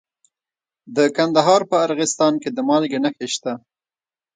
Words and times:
د 0.95 0.97
کندهار 1.17 1.61
په 1.71 1.75
ارغستان 1.85 2.33
کې 2.41 2.49
د 2.51 2.57
مالګې 2.67 2.99
نښې 3.03 3.27
شته. 3.33 3.53